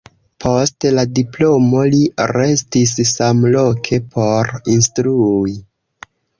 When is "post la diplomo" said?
0.43-1.83